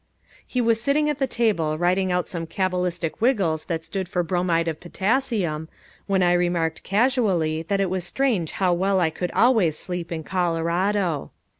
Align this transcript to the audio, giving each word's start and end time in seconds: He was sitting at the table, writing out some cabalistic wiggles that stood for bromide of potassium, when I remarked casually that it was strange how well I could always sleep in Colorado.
He 0.47 0.61
was 0.61 0.81
sitting 0.81 1.11
at 1.11 1.19
the 1.19 1.27
table, 1.27 1.77
writing 1.77 2.11
out 2.11 2.27
some 2.27 2.47
cabalistic 2.47 3.21
wiggles 3.21 3.65
that 3.65 3.85
stood 3.85 4.09
for 4.09 4.23
bromide 4.23 4.67
of 4.67 4.79
potassium, 4.79 5.69
when 6.07 6.23
I 6.23 6.33
remarked 6.33 6.81
casually 6.81 7.61
that 7.67 7.79
it 7.79 7.87
was 7.91 8.03
strange 8.03 8.53
how 8.53 8.73
well 8.73 8.99
I 8.99 9.11
could 9.11 9.29
always 9.35 9.77
sleep 9.77 10.11
in 10.11 10.23
Colorado. 10.23 11.29